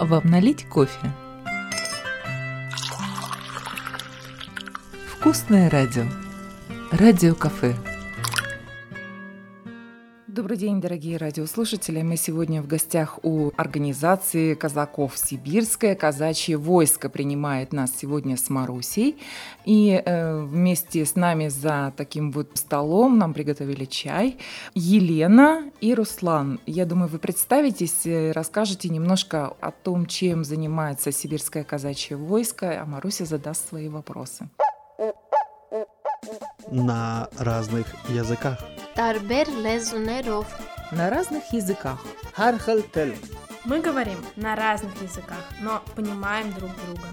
[0.00, 1.12] Вам налить кофе?
[5.12, 6.04] Вкусное радио.
[6.92, 7.74] Радио-кафе.
[10.38, 12.00] Добрый день, дорогие радиослушатели.
[12.00, 19.18] Мы сегодня в гостях у организации казаков «Сибирское казачье войско» принимает нас сегодня с Марусей.
[19.64, 24.38] И э, вместе с нами за таким вот столом нам приготовили чай
[24.76, 26.60] Елена и Руслан.
[26.66, 32.86] Я думаю, вы представитесь, э, расскажете немножко о том, чем занимается «Сибирское казачье войско», а
[32.86, 34.48] Маруся задаст свои вопросы.
[36.70, 38.60] На разных языках.
[38.97, 40.45] Տարբեր լեզուներով
[40.91, 41.99] На разных языках.
[42.33, 43.13] Хархалтел.
[43.65, 47.07] Мы говорим на разных языках, но понимаем друг друга.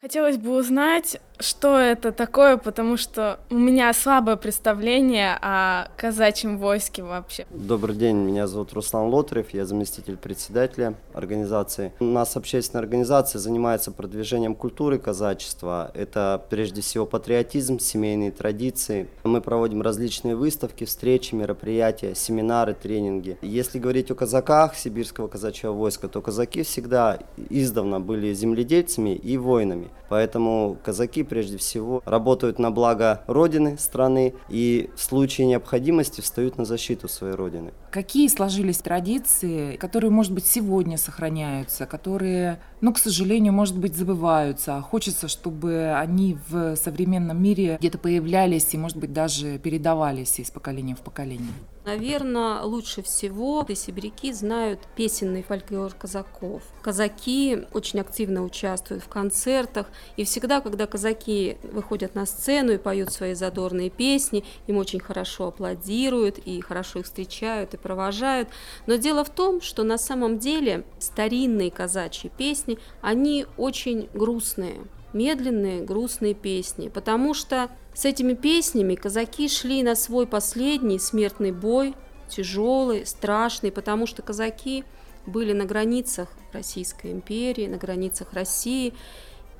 [0.00, 7.03] Хотелось бы узнать, что это такое, потому что у меня слабое представление о казачьем войске
[7.03, 7.47] вообще.
[7.51, 11.93] Добрый день, меня зовут Руслан Лотрев, я заместитель председателя организации.
[12.01, 15.89] У нас общественная организация занимается продвижением культуры казачества.
[15.93, 19.07] Это прежде всего патриотизм, семейные традиции.
[19.23, 23.37] Мы проводим различные выставки, встречи, мероприятия, семинары, тренинги.
[23.41, 29.87] Если говорить о казаках сибирского казачьего войска, то казаки всегда издавна были земледельцами и воинами.
[30.09, 36.65] Поэтому казаки прежде всего работают на благо Родины, страны и в случае необходимости встают на
[36.65, 37.73] защиту своей Родины.
[37.91, 44.77] Какие сложились традиции, которые, может быть, сегодня сохраняются, которые, ну, к сожалению, может быть, забываются,
[44.77, 50.51] а хочется, чтобы они в современном мире где-то появлялись и, может быть, даже передавались из
[50.51, 51.53] поколения в поколение?
[51.87, 56.61] Наверное, лучше всего сибиряки знают песенный фольклор казаков.
[56.81, 63.13] Казаки очень активно участвуют в концертах, и всегда, когда казаки выходят на сцену и поют
[63.13, 68.49] свои задорные песни, им очень хорошо аплодируют и хорошо их встречают и провожают.
[68.85, 72.66] Но дело в том, что на самом деле старинные казачьи песни,
[73.01, 74.77] они очень грустные
[75.13, 81.95] медленные, грустные песни, потому что с этими песнями казаки шли на свой последний смертный бой,
[82.29, 84.83] тяжелый, страшный, потому что казаки
[85.25, 88.93] были на границах Российской империи, на границах России,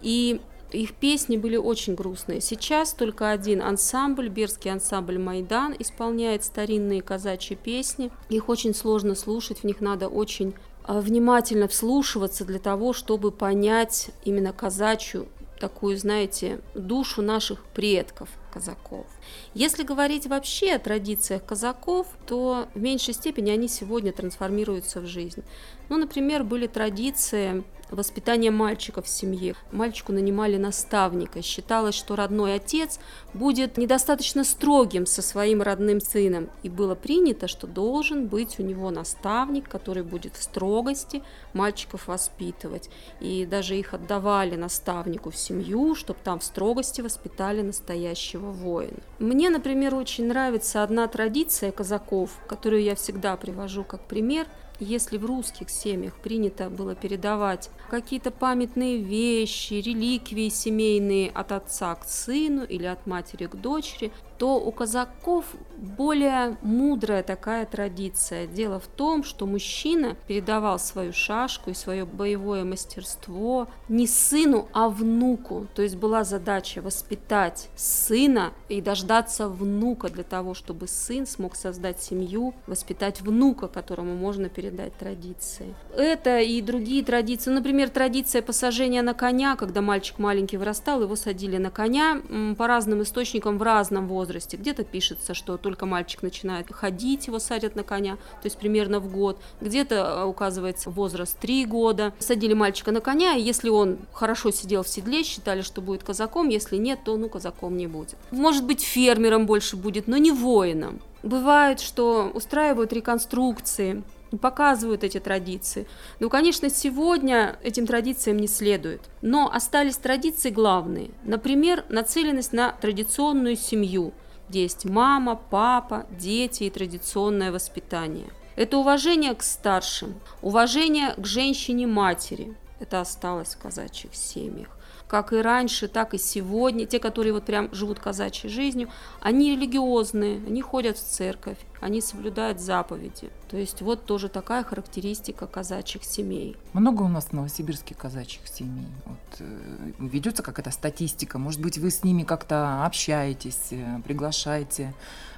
[0.01, 0.39] и
[0.71, 2.41] их песни были очень грустные.
[2.41, 8.11] Сейчас только один ансамбль, Берский ансамбль «Майдан», исполняет старинные казачьи песни.
[8.29, 10.53] Их очень сложно слушать, в них надо очень
[10.87, 15.27] внимательно вслушиваться для того, чтобы понять именно казачью
[15.59, 19.05] такую, знаете, душу наших предков казаков.
[19.53, 25.43] Если говорить вообще о традициях казаков, то в меньшей степени они сегодня трансформируются в жизнь.
[25.89, 29.55] Ну, например, были традиции воспитание мальчиков в семье.
[29.71, 31.41] Мальчику нанимали наставника.
[31.41, 32.99] Считалось, что родной отец
[33.33, 36.49] будет недостаточно строгим со своим родным сыном.
[36.63, 42.89] И было принято, что должен быть у него наставник, который будет в строгости мальчиков воспитывать.
[43.19, 48.97] И даже их отдавали наставнику в семью, чтобы там в строгости воспитали настоящего воина.
[49.19, 54.47] Мне, например, очень нравится одна традиция казаков, которую я всегда привожу как пример–
[54.79, 62.05] если в русских семьях принято было передавать какие-то памятные вещи, реликвии семейные от отца к
[62.05, 65.45] сыну или от матери к дочери, то у казаков
[65.77, 68.47] более мудрая такая традиция.
[68.47, 74.89] Дело в том, что мужчина передавал свою шашку и свое боевое мастерство не сыну, а
[74.89, 75.67] внуку.
[75.75, 82.01] То есть была задача воспитать сына и дождаться внука для того, чтобы сын смог создать
[82.01, 85.75] семью, воспитать внука, которому можно передать традиции.
[85.95, 87.51] Это и другие традиции.
[87.51, 92.21] Например, традиция посажения на коня, когда мальчик маленький вырастал, его садили на коня
[92.57, 94.57] по разным источникам в разном возрасте возрасте.
[94.57, 99.11] Где-то пишется, что только мальчик начинает ходить, его садят на коня, то есть примерно в
[99.11, 99.39] год.
[99.61, 102.13] Где-то э, указывается возраст 3 года.
[102.19, 106.49] Садили мальчика на коня, и если он хорошо сидел в седле, считали, что будет казаком,
[106.49, 108.17] если нет, то ну казаком не будет.
[108.31, 110.99] Может быть, фермером больше будет, но не воином.
[111.23, 114.03] Бывает, что устраивают реконструкции,
[114.41, 115.87] показывают эти традиции.
[116.19, 119.01] Ну, конечно, сегодня этим традициям не следует.
[119.21, 121.11] Но остались традиции главные.
[121.23, 124.13] Например, нацеленность на традиционную семью–
[124.49, 128.27] где есть мама, папа, дети и традиционное воспитание.
[128.55, 132.55] Это уважение к старшим, уважение к женщине-матери.
[132.79, 134.69] Это осталось в казачьих семьях.
[135.07, 136.85] Как и раньше, так и сегодня.
[136.85, 138.89] Те, которые вот прям живут казачьей жизнью,
[139.21, 143.29] они религиозные, они ходят в церковь, они соблюдают заповеди.
[143.49, 146.57] То есть вот тоже такая характеристика казачьих семей.
[146.73, 148.87] Много у нас в Новосибирске казачьих семей?
[149.05, 151.37] Вот, э, ведется какая-то статистика?
[151.37, 154.93] Может быть, вы с ними как-то общаетесь, э, приглашаете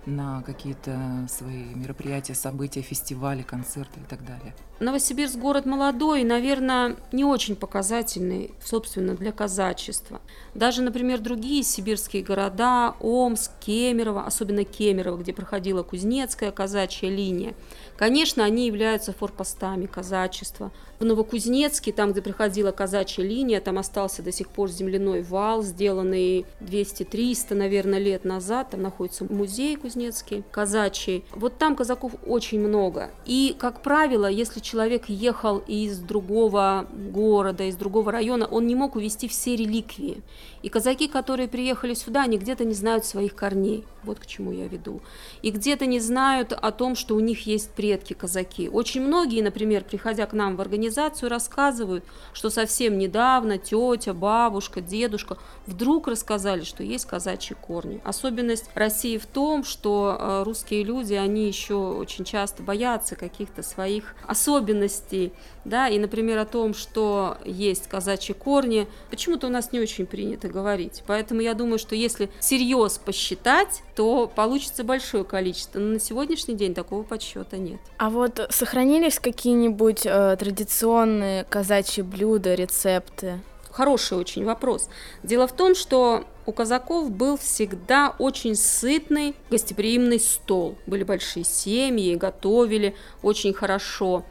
[0.06, 4.56] на какие-то свои мероприятия, события, фестивали, концерты и так далее?
[4.80, 10.22] Новосибирск город молодой и, наверное, не очень показательный, собственно, для казачества.
[10.56, 15.84] Даже, например, другие сибирские города, Омск, Кемерово, особенно Кемерово, где проходила
[16.30, 17.56] Кузнецкая казачья линия,
[17.98, 20.72] конечно, они являются форпостами казачества.
[21.00, 26.46] В Новокузнецке, там, где проходила казачья линия, там остался до сих пор земляной вал, сделанный
[26.60, 28.72] 200-300, наверное, лет назад.
[28.72, 31.24] Там находится музей Кузнецкий, казачий.
[31.32, 33.12] Вот там казаков очень много.
[33.26, 38.98] И, как правило, если человек ехал из другого города, из другого района, он не мог
[38.98, 40.22] увезти все реликвии.
[40.64, 43.86] И казаки, которые приехали сюда, они где-то не знают своих корней.
[44.04, 45.02] Вот к чему я веду.
[45.42, 48.68] И где-то не знают о том, что у них есть предки казаки.
[48.68, 50.89] Очень многие, например, приходя к нам в организацию,
[51.28, 52.04] рассказывают,
[52.34, 58.02] что совсем недавно тетя, бабушка, дедушка вдруг рассказали, что есть казачьи корни.
[58.04, 64.16] Особенность России в том, что э, русские люди, они еще очень часто боятся каких-то своих
[64.26, 65.34] особенностей,
[65.66, 70.48] да, и, например, о том, что есть казачьи корни, почему-то у нас не очень принято
[70.48, 71.04] говорить.
[71.06, 75.80] Поэтому я думаю, что если всерьез посчитать, то получится большое количество.
[75.80, 77.80] Но на сегодняшний день такого подсчета нет.
[77.98, 80.79] А вот сохранились какие-нибудь э, традиционные
[81.50, 83.40] казачьи блюда, рецепты?
[83.70, 84.90] Хороший очень вопрос.
[85.24, 90.78] Дело в том, что у казаков был всегда очень сытный гостеприимный стол.
[90.88, 94.24] Были большие семьи, готовили очень хорошо.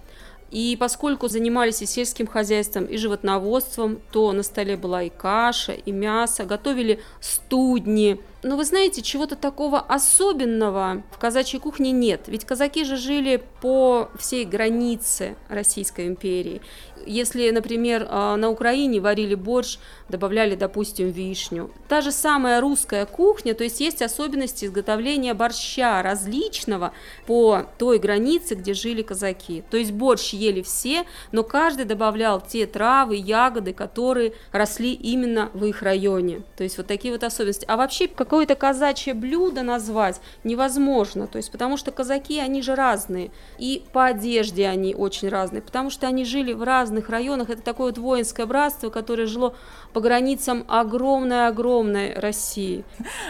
[0.51, 5.93] И поскольку занимались и сельским хозяйством, и животноводством, то на столе была и каша, и
[5.93, 8.21] мясо, готовили студни.
[8.43, 12.23] Но вы знаете, чего-то такого особенного в казачьей кухне нет.
[12.29, 16.63] Ведь казаки же жили по всей границе Российской империи.
[17.07, 19.79] Если, например, а, на Украине варили борщ,
[20.09, 21.71] добавляли, допустим, вишню.
[21.89, 26.93] Та же самая русская кухня, то есть есть особенности изготовления борща различного
[27.27, 29.63] по той границе, где жили казаки.
[29.71, 35.65] То есть борщ ели все, но каждый добавлял те травы, ягоды, которые росли именно в
[35.65, 36.43] их районе.
[36.57, 37.65] То есть вот такие вот особенности.
[37.69, 43.31] А вообще какое-то казачье блюдо назвать невозможно, то есть потому что казаки, они же разные.
[43.59, 47.51] И по одежде они очень разные, потому что они жили в разных районах.
[47.51, 49.55] Это такое вот воинское братство, которое жило
[49.93, 52.85] по границам огромной-огромной России.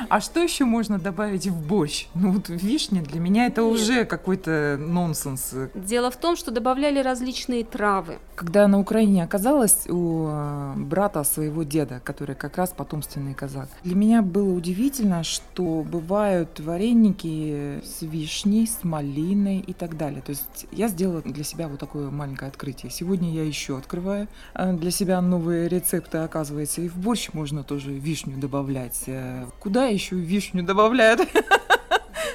[0.09, 2.07] А что еще можно добавить в борщ?
[2.15, 3.73] Ну вот вишня для меня это Нет.
[3.73, 5.55] уже какой-то нонсенс.
[5.75, 8.19] Дело в том, что добавляли различные травы.
[8.35, 13.97] Когда на Украине оказалась у э, брата своего деда, который как раз потомственный казак, для
[13.97, 20.23] меня было удивительно, что бывают вареники с вишней, с малиной и так далее.
[20.23, 22.91] То есть я сделала для себя вот такое маленькое открытие.
[22.91, 27.63] Сегодня я еще открываю э, для себя новые рецепты, оказывается оказывается, и в борщ можно
[27.65, 29.05] тоже вишню добавлять.
[29.07, 31.21] Э, куда еще вишню добавляют?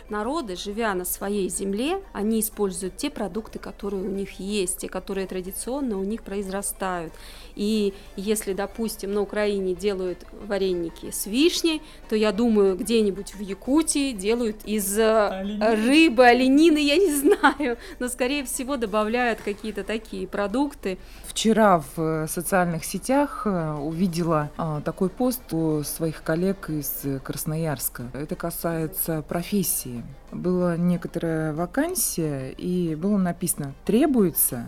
[0.09, 5.27] Народы, живя на своей земле, они используют те продукты, которые у них есть, те, которые
[5.27, 7.13] традиционно у них произрастают.
[7.55, 14.11] И если, допустим, на Украине делают вареники с вишней, то я думаю, где-нибудь в Якутии
[14.11, 15.75] делают из э, оленины.
[15.75, 20.97] рыбы, оленины, я не знаю, но, скорее всего, добавляют какие-то такие продукты.
[21.27, 24.51] Вчера в э, социальных сетях э, увидела
[24.85, 28.03] такой пост у своих коллег из Красноярска.
[28.13, 29.92] Это касается профессии.
[30.31, 34.65] Была некоторая вакансия, и было написано «требуется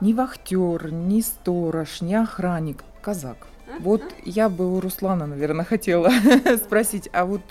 [0.00, 3.46] ни вахтер, ни сторож, ни охранник, казак.
[3.80, 6.10] Вот я бы у Руслана, наверное, хотела
[6.56, 7.42] спросить, а вот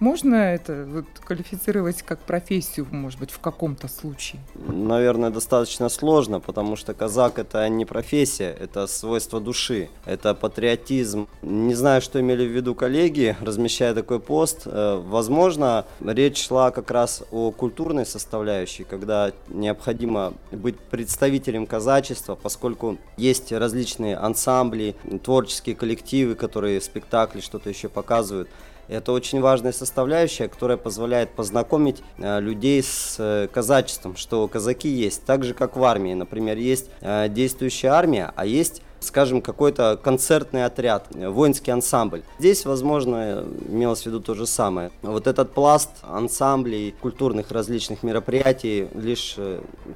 [0.00, 4.40] можно это вот квалифицировать как профессию, может быть, в каком-то случае?
[4.54, 11.28] Наверное, достаточно сложно, потому что казак это не профессия, это свойство души, это патриотизм.
[11.42, 14.62] Не знаю, что имели в виду коллеги, размещая такой пост.
[14.66, 22.98] Э, возможно, речь шла как раз о культурной составляющей, когда необходимо быть представителем казачества, поскольку
[23.16, 28.48] есть различные ансамбли, творческие коллективы, которые спектакли, что-то еще показывают.
[28.88, 35.24] Это очень важная составляющая, которая позволяет познакомить э, людей с э, казачеством, что казаки есть,
[35.24, 36.14] так же как в армии.
[36.14, 42.22] Например, есть э, действующая армия, а есть скажем, какой-то концертный отряд, воинский ансамбль.
[42.38, 44.90] Здесь, возможно, имелось в виду то же самое.
[45.02, 49.36] Вот этот пласт ансамблей, культурных различных мероприятий лишь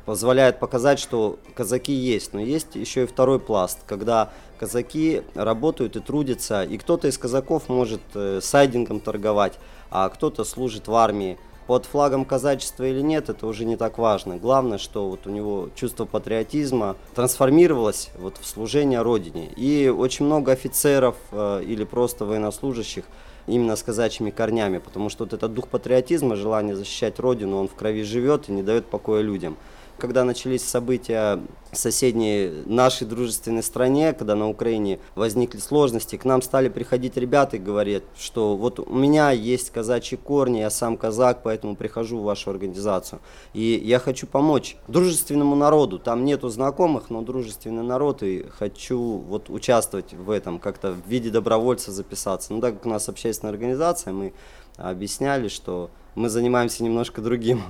[0.04, 2.32] позволяет показать, что казаки есть.
[2.32, 7.68] Но есть еще и второй пласт, когда казаки работают и трудятся, и кто-то из казаков
[7.68, 9.54] может э, сайдингом торговать,
[9.90, 11.38] а кто-то служит в армии.
[11.68, 14.38] Под флагом казачества или нет, это уже не так важно.
[14.38, 19.50] Главное, что вот у него чувство патриотизма трансформировалось вот в служение Родине.
[19.54, 23.04] И очень много офицеров э, или просто военнослужащих
[23.46, 27.74] именно с казачьими корнями, потому что вот этот дух патриотизма, желание защищать Родину, он в
[27.74, 29.58] крови живет и не дает покоя людям
[29.98, 31.40] когда начались события
[31.70, 37.56] в соседней нашей дружественной стране, когда на Украине возникли сложности, к нам стали приходить ребята
[37.56, 42.24] и говорят, что вот у меня есть казачьи корни, я сам казак, поэтому прихожу в
[42.24, 43.20] вашу организацию.
[43.52, 45.98] И я хочу помочь дружественному народу.
[45.98, 51.30] Там нету знакомых, но дружественный народ, и хочу вот участвовать в этом, как-то в виде
[51.30, 52.52] добровольца записаться.
[52.52, 54.32] Ну, так как у нас общественная организация, мы
[54.76, 57.62] объясняли, что мы занимаемся немножко другим.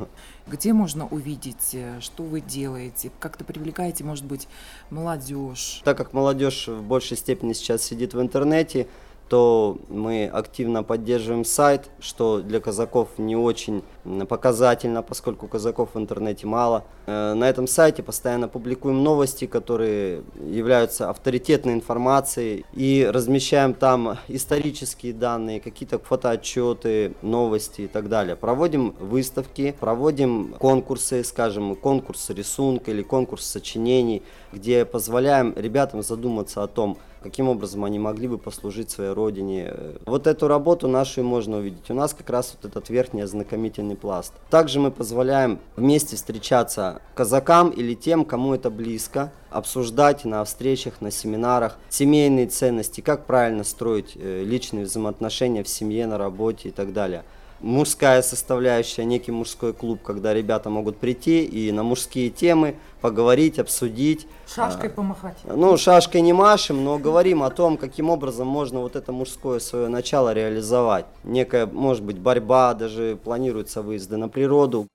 [0.47, 3.11] Где можно увидеть, э, что вы делаете?
[3.21, 4.49] Как-то привлекаете, может быть,
[4.91, 5.83] молодежь?
[5.85, 8.89] Так как молодежь в большей степени сейчас сидит в интернете,
[9.29, 13.83] то мы активно поддерживаем сайт, что для казаков не очень
[14.29, 16.85] показательно, поскольку казаков в интернете мало.
[17.07, 25.13] Э, на этом сайте постоянно публикуем новости, которые являются авторитетной информацией, и размещаем там исторические
[25.13, 28.37] данные, какие-то фотоотчеты, новости и так далее.
[28.37, 36.67] Проводим выставки, проводим конкурсы, скажем, конкурс рисунка или конкурс сочинений, где позволяем ребятам задуматься о
[36.67, 39.73] том, каким образом они могли бы послужить своей родине.
[40.07, 41.91] Вот эту работу нашу можно увидеть.
[41.91, 44.33] У нас как раз вот этот верхний ознакомительный пласт.
[44.51, 51.11] Также мы позволяем вместе встречаться казакам или тем, кому это близко, обсуждать на встречах, на
[51.11, 56.93] семинарах семейные ценности, как правильно строить э, личные взаимоотношения в семье, на работе и так
[56.93, 57.25] далее
[57.61, 64.27] мужская составляющая, некий мужской клуб, когда ребята могут прийти и на мужские темы поговорить, обсудить.
[64.47, 65.37] Шашкой а, помахать.
[65.45, 69.89] Ну, шашкой не машем, но говорим о том, каким образом можно вот это мужское свое
[69.89, 71.07] начало реализовать.
[71.25, 74.89] Некая, может быть, борьба, даже планируются выезды на природу.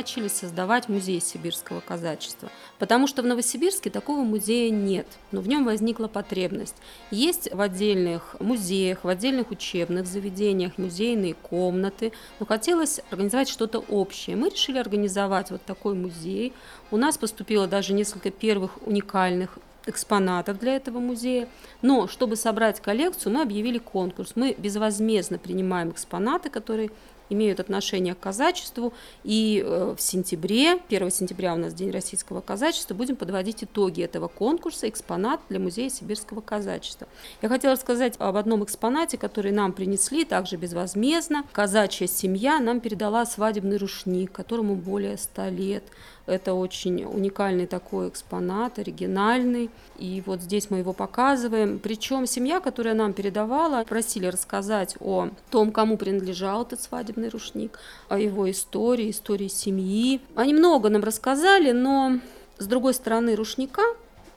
[0.00, 5.66] Начали создавать музей сибирского казачества, потому что в Новосибирске такого музея нет, но в нем
[5.66, 6.74] возникла потребность.
[7.10, 14.36] Есть в отдельных музеях, в отдельных учебных заведениях музейные комнаты, но хотелось организовать что-то общее.
[14.36, 16.54] Мы решили организовать вот такой музей.
[16.90, 21.46] У нас поступило даже несколько первых уникальных экспонатов для этого музея.
[21.82, 24.32] Но чтобы собрать коллекцию, мы объявили конкурс.
[24.34, 26.90] Мы безвозмездно принимаем экспонаты, которые
[27.30, 28.92] имеют отношение к казачеству.
[29.24, 34.28] И э, в сентябре, 1 сентября у нас День российского казачества, будем подводить итоги этого
[34.28, 37.08] конкурса «Экспонат для Музея сибирского казачества».
[37.40, 41.44] Я хотела рассказать об одном экспонате, который нам принесли также безвозмездно.
[41.52, 45.84] Казачья семья нам передала свадебный рушник, которому более 100 лет.
[46.26, 49.70] Это очень уникальный такой экспонат, оригинальный.
[49.98, 51.78] И вот здесь мы его показываем.
[51.78, 58.18] Причем семья, которая нам передавала, просили рассказать о том, кому принадлежал этот свадебный рушник, о
[58.18, 60.20] его истории, истории семьи.
[60.34, 62.20] Они много нам рассказали, но
[62.58, 63.82] с другой стороны рушника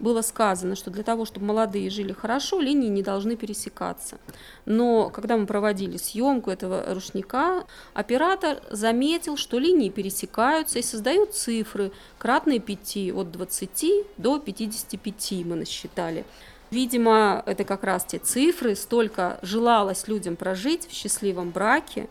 [0.04, 4.20] было сказано, что для того, чтобы молодые жили хорошо, линии не должны пересекаться.
[4.66, 11.92] Но когда мы проводили съемку этого рушника, оператор заметил, что линии пересекаются и создают цифры,
[12.18, 13.86] кратные 5, от 20
[14.18, 16.26] до 55 мы насчитали.
[16.70, 22.10] Видимо, это как раз те цифры, столько желалось людям прожить в счастливом браке,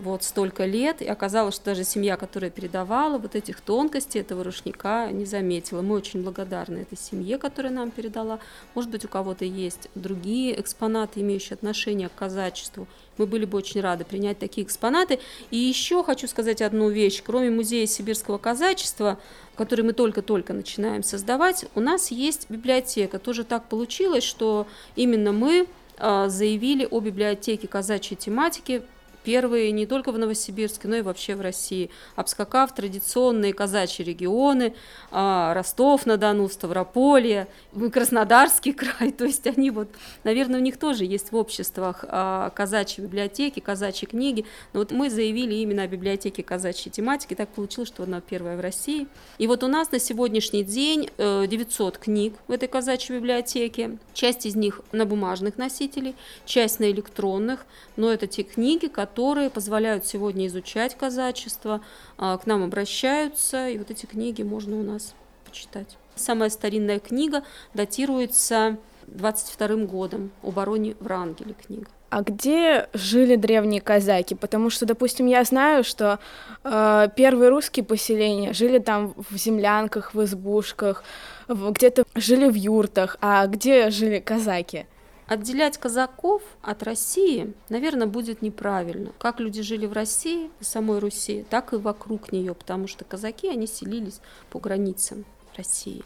[0.00, 5.10] вот столько лет, и оказалось, что даже семья, которая передавала вот этих тонкостей этого рушника,
[5.12, 5.82] не заметила.
[5.82, 8.38] Мы очень благодарны этой семье, которая нам передала.
[8.74, 12.86] Может быть, у кого-то есть другие экспонаты, имеющие отношение к казачеству.
[13.18, 15.20] Мы были бы очень рады принять такие экспонаты.
[15.50, 17.22] И еще хочу сказать одну вещь.
[17.24, 19.18] Кроме музея сибирского казачества,
[19.54, 23.18] который мы только-только начинаем создавать, у нас есть библиотека.
[23.18, 24.66] Тоже так получилось, что
[24.96, 25.66] именно мы
[25.98, 28.82] а, заявили о библиотеке казачьей тематики
[29.24, 34.74] первые не только в Новосибирске, но и вообще в России, обскакав традиционные казачьи регионы,
[35.10, 37.46] а, Ростов-на-Дону, Ставрополье,
[37.92, 39.88] Краснодарский край, то есть они вот,
[40.24, 45.10] наверное, у них тоже есть в обществах а, казачьи библиотеки, казачьи книги, но вот мы
[45.10, 49.06] заявили именно о библиотеке казачьей тематики, так получилось, что она первая в России.
[49.38, 54.46] И вот у нас на сегодняшний день 900 э, книг в этой казачьей библиотеке, часть
[54.46, 60.06] из них на бумажных носителей, часть на электронных, но это те книги, которые которые позволяют
[60.06, 61.80] сегодня изучать казачество,
[62.16, 65.14] а, к нам обращаются, и вот эти книги можно у нас
[65.44, 65.98] почитать.
[66.14, 67.42] Самая старинная книга
[67.74, 68.76] датируется
[69.08, 71.88] 22 годом об обороне Врангеля книга.
[72.10, 74.34] А где жили древние казаки?
[74.36, 76.20] Потому что, допустим, я знаю, что
[76.62, 81.02] э, первые русские поселения жили там в землянках, в избушках,
[81.48, 83.16] где-то жили в юртах.
[83.20, 84.86] А где жили казаки?
[85.30, 89.12] Отделять казаков от России, наверное, будет неправильно.
[89.20, 93.48] Как люди жили в России, в самой Руси, так и вокруг нее, потому что казаки,
[93.48, 94.20] они селились
[94.50, 95.24] по границам
[95.56, 96.02] России.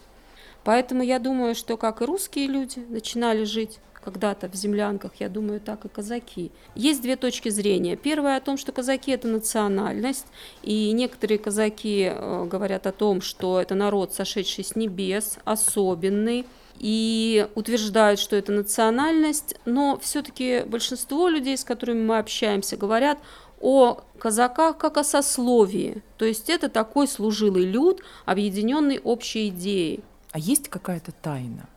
[0.63, 5.59] Поэтому я думаю, что как и русские люди начинали жить когда-то в землянках, я думаю,
[5.59, 6.51] так и казаки.
[6.75, 7.97] Есть две точки зрения.
[7.97, 10.27] Первая о том, что казаки это национальность,
[10.61, 16.45] и некоторые казаки э, говорят о том, что это народ, сошедший с небес, особенный,
[16.77, 23.17] и утверждают, что это национальность, но все-таки большинство людей, с которыми мы общаемся, говорят
[23.61, 26.03] о казаках как о сословии.
[26.17, 30.03] То есть это такой служилый люд, объединенный общей идеей.
[30.31, 31.69] А есть какая-то тайна,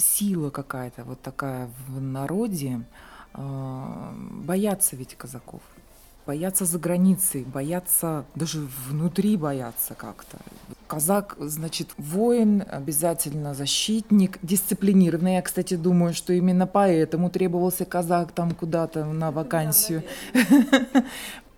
[0.00, 2.82] сила какая-то вот такая в народе?
[3.32, 5.60] А, боятся ведь казаков
[6.30, 10.38] боятся за границей, боятся, даже внутри боятся как-то.
[10.86, 15.34] Казак, значит, воин, обязательно защитник, дисциплинированный.
[15.34, 20.04] Я, кстати, думаю, что именно поэтому требовался казак там куда-то на вакансию.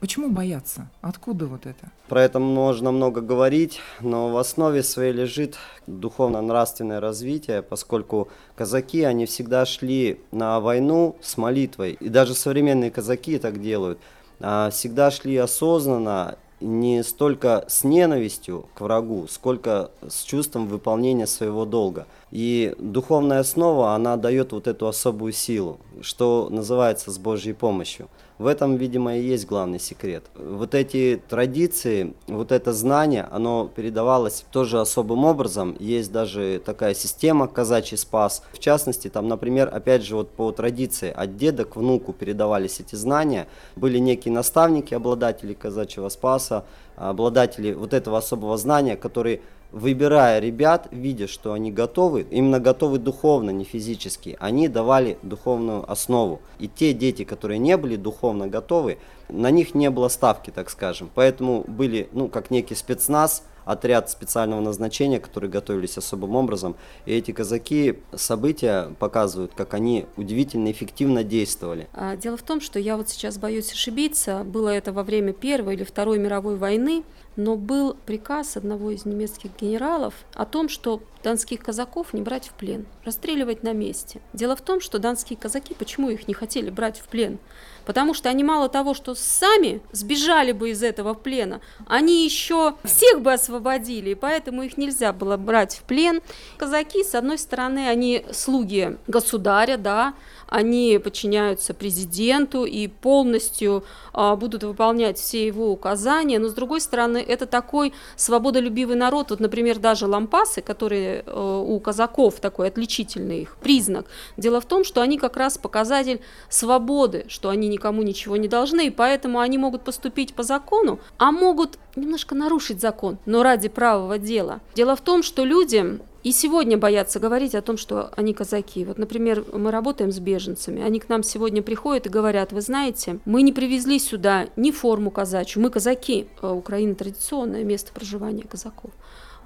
[0.03, 0.91] Почему бояться?
[1.01, 1.93] Откуда вот это?
[2.09, 9.27] Про это можно много говорить, но в основе своей лежит духовно-нравственное развитие, поскольку казаки, они
[9.27, 11.93] всегда шли на войну с молитвой.
[12.01, 14.01] И даже современные казаки так делают–
[14.43, 21.65] а, всегда шли осознанно, не столько с ненавистью к врагу, сколько с чувством выполнения своего
[21.65, 22.07] долга.
[22.31, 28.09] И духовная основа, она дает вот эту особую силу, что называется с Божьей помощью.
[28.43, 30.25] В этом, видимо, и есть главный секрет.
[30.35, 35.77] Вот эти традиции, вот это знание, оно передавалось тоже особым образом.
[35.79, 38.43] Есть даже такая система казачий спас.
[38.53, 42.97] В частности, там, например, опять же, вот по традиции от деда к внуку передавались эти
[42.97, 43.47] знания.
[43.77, 46.65] Были некие наставники, обладатели казачьего спаса,
[46.97, 49.41] обладатели вот этого особого знания, которые
[49.73, 56.41] выбирая ребят, видя, что они готовы, именно готовы духовно, не физически, они давали духовную основу.
[56.59, 58.99] И те дети, которые не были духовно готовы,
[59.29, 61.11] на них не было ставки, так скажем.
[61.15, 66.77] Поэтому были, ну, как некий спецназ, отряд специального назначения, которые готовились особым образом.
[67.07, 71.89] И эти казаки события показывают, как они удивительно эффективно действовали.
[71.93, 75.75] А, дело в том, что я вот сейчас боюсь ошибиться, было это во время Первой
[75.75, 77.05] или Второй мировой войны,
[77.37, 82.53] но был приказ одного из немецких генералов о том, что донских казаков не брать в
[82.53, 84.21] плен, расстреливать на месте.
[84.33, 87.39] Дело в том, что донские казаки, почему их не хотели брать в плен?
[87.85, 93.21] Потому что они мало того, что сами сбежали бы из этого плена, они еще всех
[93.21, 96.21] бы освободили, и поэтому их нельзя было брать в плен.
[96.59, 100.15] Казаки, с одной стороны, они слуги государя, да,
[100.53, 107.19] они подчиняются президенту и полностью а, будут выполнять все его указания, но с другой стороны,
[107.19, 113.57] это такой свободолюбивый народ, вот, например, даже лампасы, которые э, у казаков такой отличительный их
[113.57, 114.07] признак.
[114.37, 118.89] Дело в том, что они как раз показатель свободы, что они никому ничего не должны,
[118.89, 124.19] и поэтому они могут поступить по закону, а могут немножко нарушить закон, но ради правого
[124.19, 124.61] дела.
[124.75, 128.85] Дело в том, что люди и сегодня боятся говорить о том, что они казаки.
[128.85, 133.19] Вот, например, мы работаем с беженцами, они к нам сегодня приходят и говорят, вы знаете,
[133.25, 138.93] мы не привезли сюда ни форму казачью, мы казаки, э, Украина традиционное место проживания казаков.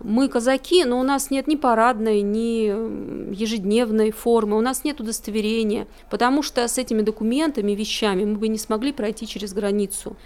[0.01, 5.87] Мы казаки, но у нас нет ни парадной, ни ежедневной формы, у нас нет удостоверения,
[6.11, 10.17] потому что с этими документами, вещами мы бы не смогли пройти через границу.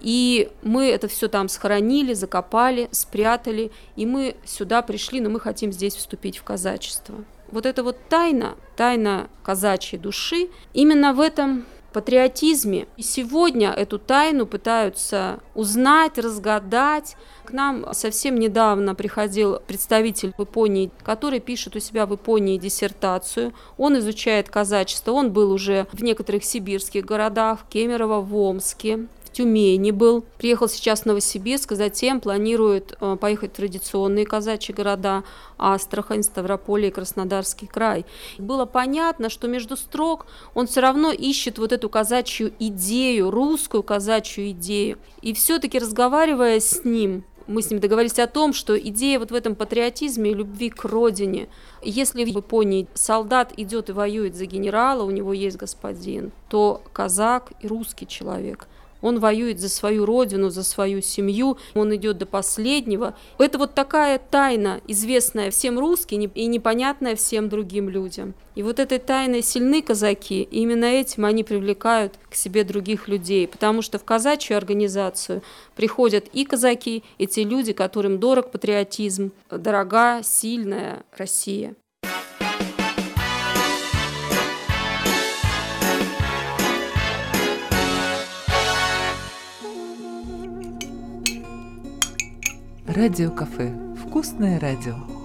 [0.00, 5.72] И мы это все там схоронили, закопали, спрятали, и мы сюда пришли, но мы хотим
[5.72, 7.24] здесь вступить в казачество.
[7.50, 11.64] Вот это вот тайна, тайна казачьей души, именно в этом
[11.96, 12.88] патриотизме.
[12.98, 17.16] И сегодня эту тайну пытаются узнать, разгадать.
[17.46, 23.54] К нам совсем недавно приходил представитель в Японии, который пишет у себя в Японии диссертацию.
[23.78, 25.12] Он изучает казачество.
[25.12, 29.06] Он был уже в некоторых сибирских городах, в Кемерово, в Омске.
[29.36, 35.24] Тюмени был, приехал сейчас в Новосибирск, затем планирует э, поехать в традиционные казачьи города
[35.58, 38.06] Астрахань, Ставрополье и Краснодарский край.
[38.38, 44.52] Было понятно, что между строк он все равно ищет вот эту казачью идею, русскую казачью
[44.52, 44.96] идею.
[45.20, 49.34] И все-таки разговаривая с ним, мы с ним договорились о том, что идея вот в
[49.34, 51.48] этом патриотизме и любви к родине.
[51.82, 57.52] Если в Японии солдат идет и воюет за генерала, у него есть господин, то казак
[57.60, 58.66] и русский человек–
[59.06, 63.14] Он воюет за свою родину, за свою семью, он идет до последнего.
[63.38, 68.34] Это вот такая тайна, известная всем русским и непонятная всем другим людям.
[68.56, 73.46] И вот этой тайной сильны казаки, и именно этим они привлекают к себе других людей,
[73.46, 75.42] потому что в казачью организацию
[75.76, 81.76] приходят и казаки, и те люди, которым дорог патриотизм, дорога, сильная Россия.
[92.96, 93.74] Радио кафе.
[94.06, 95.15] Вкусное радио.